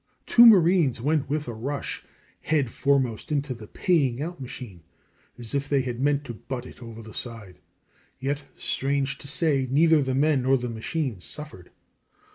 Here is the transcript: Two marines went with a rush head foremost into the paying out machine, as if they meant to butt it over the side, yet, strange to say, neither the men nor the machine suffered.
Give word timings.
Two 0.25 0.47
marines 0.47 0.99
went 0.99 1.29
with 1.29 1.47
a 1.47 1.53
rush 1.53 2.03
head 2.41 2.71
foremost 2.71 3.31
into 3.31 3.53
the 3.53 3.67
paying 3.67 4.19
out 4.19 4.41
machine, 4.41 4.81
as 5.37 5.53
if 5.53 5.69
they 5.69 5.93
meant 5.93 6.23
to 6.25 6.33
butt 6.33 6.65
it 6.65 6.81
over 6.81 7.03
the 7.03 7.13
side, 7.13 7.59
yet, 8.17 8.41
strange 8.57 9.19
to 9.19 9.27
say, 9.27 9.67
neither 9.69 10.01
the 10.01 10.15
men 10.15 10.41
nor 10.41 10.57
the 10.57 10.69
machine 10.69 11.19
suffered. 11.21 11.69